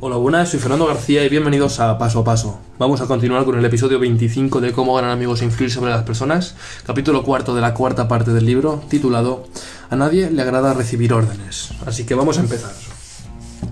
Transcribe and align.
Hola, 0.00 0.14
buenas, 0.14 0.50
soy 0.50 0.60
Fernando 0.60 0.86
García 0.86 1.24
y 1.24 1.28
bienvenidos 1.28 1.80
a 1.80 1.98
Paso 1.98 2.20
a 2.20 2.24
Paso. 2.24 2.60
Vamos 2.78 3.00
a 3.00 3.08
continuar 3.08 3.44
con 3.44 3.58
el 3.58 3.64
episodio 3.64 3.98
25 3.98 4.60
de 4.60 4.70
Cómo 4.70 4.94
ganar 4.94 5.10
amigos 5.10 5.42
e 5.42 5.44
influir 5.44 5.72
sobre 5.72 5.90
las 5.90 6.04
personas, 6.04 6.54
capítulo 6.86 7.24
cuarto 7.24 7.52
de 7.52 7.60
la 7.60 7.74
cuarta 7.74 8.06
parte 8.06 8.30
del 8.30 8.46
libro, 8.46 8.80
titulado 8.88 9.48
A 9.90 9.96
nadie 9.96 10.30
le 10.30 10.40
agrada 10.40 10.72
recibir 10.72 11.12
órdenes. 11.12 11.70
Así 11.84 12.06
que 12.06 12.14
vamos 12.14 12.38
a 12.38 12.42
empezar. 12.42 12.70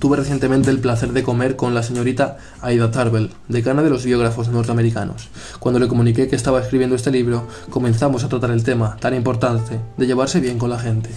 Tuve 0.00 0.16
recientemente 0.16 0.70
el 0.70 0.80
placer 0.80 1.12
de 1.12 1.22
comer 1.22 1.54
con 1.54 1.72
la 1.72 1.84
señorita 1.84 2.38
Aida 2.62 2.90
Tarbell, 2.90 3.30
decana 3.46 3.84
de 3.84 3.90
los 3.90 4.04
biógrafos 4.04 4.48
norteamericanos. 4.48 5.28
Cuando 5.60 5.78
le 5.78 5.86
comuniqué 5.86 6.26
que 6.26 6.34
estaba 6.34 6.60
escribiendo 6.60 6.96
este 6.96 7.12
libro, 7.12 7.46
comenzamos 7.70 8.24
a 8.24 8.28
tratar 8.28 8.50
el 8.50 8.64
tema 8.64 8.96
tan 8.98 9.14
importante 9.14 9.78
de 9.96 10.06
llevarse 10.08 10.40
bien 10.40 10.58
con 10.58 10.70
la 10.70 10.80
gente 10.80 11.10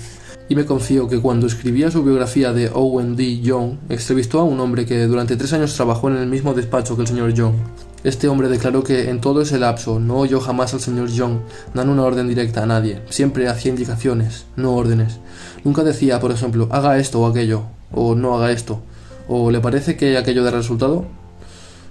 y 0.49 0.55
me 0.55 0.65
confío 0.65 1.07
que 1.07 1.19
cuando 1.19 1.47
escribía 1.47 1.91
su 1.91 2.03
biografía 2.03 2.53
de 2.53 2.69
Owen 2.73 3.15
D. 3.15 3.39
Young, 3.41 3.77
entrevistó 3.89 4.39
a 4.39 4.43
un 4.43 4.59
hombre 4.59 4.85
que 4.85 5.05
durante 5.07 5.37
tres 5.37 5.53
años 5.53 5.73
trabajó 5.73 6.09
en 6.09 6.17
el 6.17 6.27
mismo 6.27 6.53
despacho 6.53 6.95
que 6.95 7.03
el 7.03 7.07
señor 7.07 7.33
Young. 7.33 7.55
Este 8.03 8.27
hombre 8.27 8.49
declaró 8.49 8.83
que 8.83 9.09
en 9.09 9.21
todo 9.21 9.41
ese 9.41 9.59
lapso 9.59 9.99
no 9.99 10.17
oyó 10.17 10.41
jamás 10.41 10.73
al 10.73 10.79
señor 10.79 11.09
Young 11.09 11.37
dando 11.73 11.93
una 11.93 12.03
orden 12.03 12.27
directa 12.27 12.63
a 12.63 12.65
nadie, 12.65 13.01
siempre 13.09 13.47
hacía 13.47 13.69
indicaciones, 13.69 14.45
no 14.55 14.75
órdenes. 14.75 15.19
Nunca 15.63 15.83
decía, 15.83 16.19
por 16.19 16.31
ejemplo, 16.31 16.67
haga 16.71 16.97
esto 16.97 17.21
o 17.21 17.27
aquello, 17.27 17.63
o 17.91 18.15
no 18.15 18.35
haga 18.35 18.51
esto, 18.51 18.81
o 19.27 19.51
le 19.51 19.59
parece 19.59 19.97
que 19.97 20.17
aquello 20.17 20.43
dará 20.43 20.57
resultado. 20.57 21.05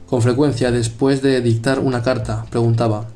Con 0.09 0.21
frecuencia, 0.23 0.73
después 0.73 1.23
de 1.23 1.41
dictar 1.41 1.79
una 1.79 2.03
carta, 2.03 2.45
preguntaba, 2.51 3.07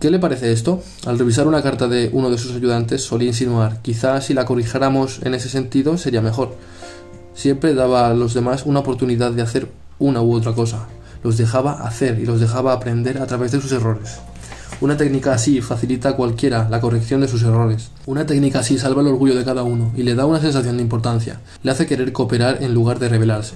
¿Qué 0.00 0.10
le 0.10 0.18
parece 0.18 0.50
esto? 0.50 0.82
Al 1.04 1.18
revisar 1.18 1.46
una 1.46 1.62
carta 1.62 1.86
de 1.86 2.08
uno 2.14 2.30
de 2.30 2.38
sus 2.38 2.56
ayudantes 2.56 3.02
solía 3.02 3.28
insinuar, 3.28 3.82
quizá 3.82 4.22
si 4.22 4.32
la 4.32 4.46
corrijáramos 4.46 5.20
en 5.24 5.34
ese 5.34 5.50
sentido 5.50 5.98
sería 5.98 6.22
mejor. 6.22 6.56
Siempre 7.34 7.74
daba 7.74 8.08
a 8.08 8.14
los 8.14 8.32
demás 8.32 8.62
una 8.64 8.80
oportunidad 8.80 9.32
de 9.32 9.42
hacer 9.42 9.68
una 9.98 10.22
u 10.22 10.32
otra 10.32 10.54
cosa. 10.54 10.86
Los 11.22 11.36
dejaba 11.36 11.86
hacer 11.86 12.18
y 12.18 12.24
los 12.24 12.40
dejaba 12.40 12.72
aprender 12.72 13.18
a 13.18 13.26
través 13.26 13.52
de 13.52 13.60
sus 13.60 13.72
errores. 13.72 14.20
Una 14.80 14.96
técnica 14.96 15.34
así 15.34 15.60
facilita 15.60 16.08
a 16.08 16.16
cualquiera 16.16 16.66
la 16.70 16.80
corrección 16.80 17.20
de 17.20 17.28
sus 17.28 17.42
errores. 17.42 17.90
Una 18.06 18.24
técnica 18.24 18.60
así 18.60 18.78
salva 18.78 19.02
el 19.02 19.08
orgullo 19.08 19.36
de 19.36 19.44
cada 19.44 19.64
uno 19.64 19.92
y 19.94 20.02
le 20.02 20.14
da 20.14 20.24
una 20.24 20.40
sensación 20.40 20.78
de 20.78 20.82
importancia. 20.82 21.42
Le 21.62 21.72
hace 21.72 21.86
querer 21.86 22.10
cooperar 22.14 22.62
en 22.62 22.72
lugar 22.72 23.00
de 23.00 23.10
rebelarse. 23.10 23.52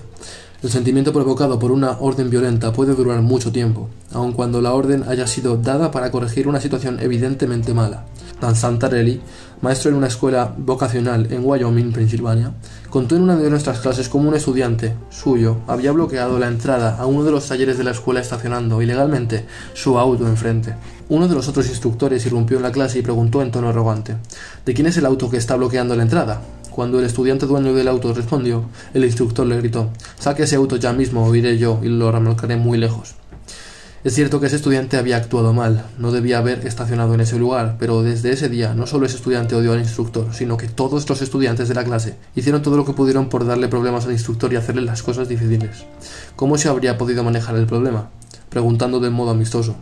El 0.64 0.70
sentimiento 0.70 1.12
provocado 1.12 1.58
por 1.58 1.72
una 1.72 1.98
orden 2.00 2.30
violenta 2.30 2.72
puede 2.72 2.94
durar 2.94 3.20
mucho 3.20 3.52
tiempo, 3.52 3.90
aun 4.14 4.32
cuando 4.32 4.62
la 4.62 4.72
orden 4.72 5.04
haya 5.06 5.26
sido 5.26 5.58
dada 5.58 5.90
para 5.90 6.10
corregir 6.10 6.48
una 6.48 6.58
situación 6.58 7.00
evidentemente 7.00 7.74
mala. 7.74 8.06
Dan 8.40 8.56
Santarelli, 8.56 9.20
maestro 9.60 9.90
en 9.90 9.98
una 9.98 10.06
escuela 10.06 10.54
vocacional 10.56 11.30
en 11.30 11.44
Wyoming, 11.44 11.92
Pensilvania, 11.92 12.54
contó 12.88 13.14
en 13.14 13.24
una 13.24 13.36
de 13.36 13.50
nuestras 13.50 13.80
clases 13.80 14.08
cómo 14.08 14.30
un 14.30 14.36
estudiante 14.36 14.94
suyo 15.10 15.58
había 15.66 15.92
bloqueado 15.92 16.38
la 16.38 16.48
entrada 16.48 16.96
a 16.96 17.04
uno 17.04 17.24
de 17.24 17.32
los 17.32 17.46
talleres 17.46 17.76
de 17.76 17.84
la 17.84 17.90
escuela 17.90 18.20
estacionando 18.20 18.80
ilegalmente 18.80 19.44
su 19.74 19.98
auto 19.98 20.26
enfrente. 20.26 20.76
Uno 21.10 21.28
de 21.28 21.34
los 21.34 21.46
otros 21.46 21.68
instructores 21.68 22.24
irrumpió 22.24 22.56
en 22.56 22.62
la 22.62 22.72
clase 22.72 23.00
y 23.00 23.02
preguntó 23.02 23.42
en 23.42 23.50
tono 23.50 23.68
arrogante 23.68 24.16
¿De 24.64 24.72
quién 24.72 24.86
es 24.86 24.96
el 24.96 25.04
auto 25.04 25.28
que 25.28 25.36
está 25.36 25.56
bloqueando 25.56 25.94
la 25.94 26.04
entrada? 26.04 26.40
Cuando 26.74 26.98
el 26.98 27.04
estudiante 27.04 27.46
dueño 27.46 27.72
del 27.72 27.86
auto 27.86 28.12
respondió, 28.12 28.64
el 28.94 29.04
instructor 29.04 29.46
le 29.46 29.56
gritó, 29.58 29.90
saque 30.18 30.42
ese 30.42 30.56
auto 30.56 30.74
ya 30.74 30.92
mismo 30.92 31.24
o 31.24 31.32
iré 31.32 31.56
yo 31.56 31.78
y 31.84 31.86
lo 31.86 32.10
remolcaré 32.10 32.56
muy 32.56 32.78
lejos. 32.78 33.14
Es 34.02 34.16
cierto 34.16 34.40
que 34.40 34.48
ese 34.48 34.56
estudiante 34.56 34.96
había 34.96 35.18
actuado 35.18 35.52
mal, 35.52 35.86
no 35.98 36.10
debía 36.10 36.38
haber 36.38 36.66
estacionado 36.66 37.14
en 37.14 37.20
ese 37.20 37.38
lugar, 37.38 37.76
pero 37.78 38.02
desde 38.02 38.32
ese 38.32 38.48
día 38.48 38.74
no 38.74 38.88
solo 38.88 39.06
ese 39.06 39.14
estudiante 39.14 39.54
odió 39.54 39.72
al 39.72 39.78
instructor, 39.78 40.26
sino 40.32 40.56
que 40.56 40.66
todos 40.66 41.08
los 41.08 41.22
estudiantes 41.22 41.68
de 41.68 41.76
la 41.76 41.84
clase 41.84 42.16
hicieron 42.34 42.60
todo 42.60 42.76
lo 42.76 42.84
que 42.84 42.92
pudieron 42.92 43.28
por 43.28 43.46
darle 43.46 43.68
problemas 43.68 44.06
al 44.06 44.12
instructor 44.12 44.52
y 44.52 44.56
hacerle 44.56 44.82
las 44.82 45.04
cosas 45.04 45.28
difíciles. 45.28 45.84
¿Cómo 46.34 46.58
se 46.58 46.68
habría 46.68 46.98
podido 46.98 47.22
manejar 47.22 47.54
el 47.54 47.66
problema? 47.66 48.10
Preguntando 48.48 48.98
de 48.98 49.10
modo 49.10 49.30
amistoso. 49.30 49.76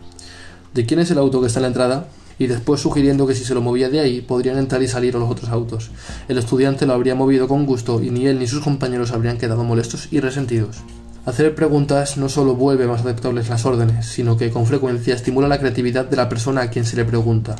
¿De 0.75 0.85
quién 0.85 0.99
es 0.99 1.09
el 1.09 1.17
auto 1.17 1.41
que 1.41 1.47
está 1.47 1.57
en 1.57 1.63
la 1.63 1.67
entrada? 1.69 2.05
Y 2.39 2.47
después 2.47 2.81
sugiriendo 2.81 3.27
que 3.27 3.35
si 3.35 3.43
se 3.43 3.53
lo 3.53 3.61
movía 3.61 3.89
de 3.89 3.99
ahí 3.99 4.21
podrían 4.21 4.57
entrar 4.57 4.81
y 4.81 4.87
salir 4.87 5.15
los 5.15 5.29
otros 5.29 5.49
autos. 5.49 5.91
El 6.27 6.37
estudiante 6.37 6.85
lo 6.85 6.93
habría 6.93 7.15
movido 7.15 7.47
con 7.47 7.65
gusto 7.65 8.01
y 8.01 8.09
ni 8.09 8.27
él 8.27 8.39
ni 8.39 8.47
sus 8.47 8.61
compañeros 8.61 9.11
habrían 9.11 9.37
quedado 9.37 9.63
molestos 9.63 10.07
y 10.11 10.19
resentidos. 10.19 10.77
Hacer 11.25 11.55
preguntas 11.55 12.17
no 12.17 12.27
solo 12.27 12.53
vuelve 12.53 12.85
más 12.85 12.99
aceptables 12.99 13.47
las 13.47 13.65
órdenes, 13.65 14.07
sino 14.07 14.35
que 14.35 14.51
con 14.51 14.65
frecuencia 14.65 15.15
estimula 15.15 15.47
la 15.47 15.57
creatividad 15.57 16.03
de 16.03 16.17
la 16.17 16.27
persona 16.27 16.63
a 16.63 16.69
quien 16.69 16.83
se 16.83 16.97
le 16.97 17.05
pregunta. 17.05 17.55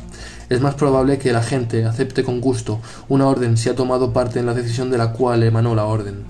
Es 0.50 0.60
más 0.60 0.74
probable 0.74 1.16
que 1.16 1.32
la 1.32 1.42
gente 1.42 1.86
acepte 1.86 2.24
con 2.24 2.42
gusto 2.42 2.80
una 3.08 3.26
orden 3.26 3.56
si 3.56 3.70
ha 3.70 3.74
tomado 3.74 4.12
parte 4.12 4.38
en 4.38 4.44
la 4.44 4.52
decisión 4.52 4.90
de 4.90 4.98
la 4.98 5.12
cual 5.12 5.42
emanó 5.42 5.74
la 5.74 5.86
orden. 5.86 6.24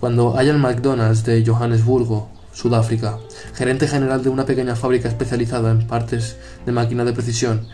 Cuando 0.00 0.36
Ian 0.38 0.60
McDonald's 0.60 1.24
de 1.24 1.42
Johannesburgo 1.46 2.28
Sudáfrica, 2.56 3.18
gerente 3.52 3.86
general 3.86 4.22
de 4.22 4.30
una 4.30 4.46
pequeña 4.46 4.76
fábrica 4.76 5.08
especializada 5.08 5.70
en 5.70 5.86
partes 5.86 6.38
de 6.64 6.72
máquina 6.72 7.04
de 7.04 7.12
precisión, 7.12 7.66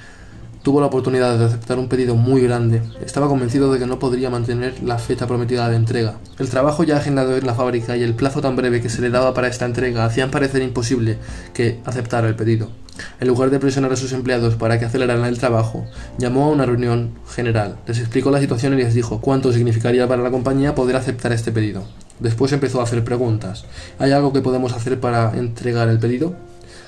tuvo 0.64 0.80
la 0.80 0.88
oportunidad 0.88 1.38
de 1.38 1.44
aceptar 1.44 1.78
un 1.78 1.88
pedido 1.88 2.16
muy 2.16 2.42
grande. 2.42 2.82
Estaba 3.00 3.28
convencido 3.28 3.72
de 3.72 3.78
que 3.78 3.86
no 3.86 4.00
podría 4.00 4.28
mantener 4.28 4.82
la 4.82 4.98
fecha 4.98 5.28
prometida 5.28 5.68
de 5.68 5.76
entrega. 5.76 6.16
El 6.40 6.50
trabajo 6.50 6.82
ya 6.82 6.96
agendado 6.96 7.36
en 7.36 7.46
la 7.46 7.54
fábrica 7.54 7.96
y 7.96 8.02
el 8.02 8.16
plazo 8.16 8.40
tan 8.40 8.56
breve 8.56 8.80
que 8.80 8.88
se 8.88 9.00
le 9.00 9.10
daba 9.10 9.32
para 9.34 9.46
esta 9.46 9.66
entrega 9.66 10.04
hacían 10.04 10.32
parecer 10.32 10.62
imposible 10.62 11.16
que 11.54 11.80
aceptara 11.84 12.26
el 12.26 12.34
pedido. 12.34 12.72
En 13.20 13.28
lugar 13.28 13.50
de 13.50 13.60
presionar 13.60 13.92
a 13.92 13.96
sus 13.96 14.12
empleados 14.12 14.56
para 14.56 14.80
que 14.80 14.86
aceleraran 14.86 15.26
el 15.26 15.38
trabajo, 15.38 15.86
llamó 16.18 16.46
a 16.46 16.50
una 16.50 16.66
reunión 16.66 17.12
general, 17.32 17.76
les 17.86 18.00
explicó 18.00 18.32
la 18.32 18.40
situación 18.40 18.74
y 18.74 18.78
les 18.78 18.94
dijo 18.94 19.20
cuánto 19.20 19.52
significaría 19.52 20.08
para 20.08 20.24
la 20.24 20.32
compañía 20.32 20.74
poder 20.74 20.96
aceptar 20.96 21.32
este 21.32 21.52
pedido. 21.52 21.84
Después 22.22 22.52
empezó 22.52 22.80
a 22.80 22.84
hacer 22.84 23.02
preguntas. 23.02 23.64
¿Hay 23.98 24.12
algo 24.12 24.32
que 24.32 24.42
podemos 24.42 24.72
hacer 24.74 25.00
para 25.00 25.36
entregar 25.36 25.88
el 25.88 25.98
pedido? 25.98 26.36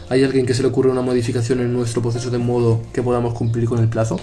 ¿Hay 0.09 0.23
alguien 0.23 0.47
que 0.47 0.55
se 0.55 0.63
le 0.63 0.69
ocurra 0.69 0.93
una 0.93 1.03
modificación 1.03 1.59
en 1.59 1.73
nuestro 1.73 2.03
proceso 2.03 2.31
de 2.31 2.39
modo 2.39 2.83
que 2.93 3.03
podamos 3.03 3.35
cumplir 3.35 3.69
con 3.69 3.81
el 3.81 3.89
plazo? 3.89 4.21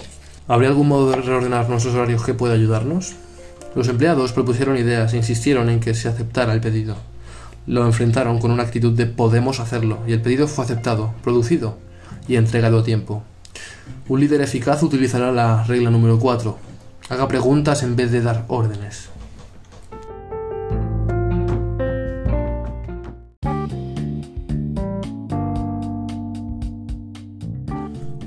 ¿Habría 0.48 0.70
algún 0.70 0.88
modo 0.88 1.10
de 1.10 1.16
reordenar 1.16 1.68
nuestros 1.68 1.94
horarios 1.94 2.24
que 2.24 2.32
pueda 2.32 2.54
ayudarnos? 2.54 3.12
Los 3.74 3.88
empleados 3.88 4.32
propusieron 4.32 4.78
ideas 4.78 5.12
e 5.12 5.18
insistieron 5.18 5.68
en 5.68 5.80
que 5.80 5.92
se 5.92 6.08
aceptara 6.08 6.54
el 6.54 6.62
pedido. 6.62 6.96
Lo 7.66 7.84
enfrentaron 7.84 8.38
con 8.38 8.50
una 8.50 8.62
actitud 8.62 8.92
de 8.92 9.04
podemos 9.04 9.60
hacerlo 9.60 9.98
y 10.06 10.14
el 10.14 10.22
pedido 10.22 10.48
fue 10.48 10.64
aceptado, 10.64 11.12
producido 11.22 11.76
y 12.26 12.36
entregado 12.36 12.78
a 12.78 12.84
tiempo. 12.84 13.22
Un 14.08 14.20
líder 14.20 14.40
eficaz 14.40 14.82
utilizará 14.82 15.30
la 15.30 15.62
regla 15.64 15.90
número 15.90 16.18
4. 16.18 16.56
Haga 17.10 17.28
preguntas 17.28 17.82
en 17.82 17.96
vez 17.96 18.10
de 18.10 18.22
dar 18.22 18.46
órdenes. 18.48 19.11